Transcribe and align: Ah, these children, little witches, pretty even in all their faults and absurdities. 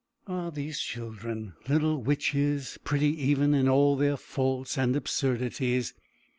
Ah, 0.25 0.49
these 0.49 0.79
children, 0.79 1.53
little 1.69 2.01
witches, 2.01 2.79
pretty 2.83 3.09
even 3.23 3.53
in 3.53 3.69
all 3.69 3.95
their 3.95 4.17
faults 4.17 4.75
and 4.75 4.95
absurdities. 4.95 5.93